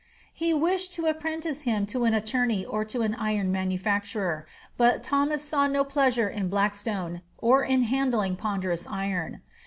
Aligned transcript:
He 0.33 0.51
wished 0.51 0.93
to 0.93 1.05
apprentice 1.05 1.61
him 1.61 1.85
to 1.93 2.05
an 2.05 2.13
attorney 2.15 2.65
or 2.65 2.83
to 2.85 3.03
an 3.03 3.13
iron 3.13 3.51
manufacturer, 3.51 4.47
but 4.75 5.03
Thomas 5.03 5.43
saw 5.43 5.67
no 5.67 5.83
pleasure 5.83 6.27
in 6.27 6.49
Blackstone, 6.49 7.21
or 7.37 7.63
in 7.63 7.83
handling 7.83 8.35
ponderous 8.35 8.87
iron. 8.89 9.41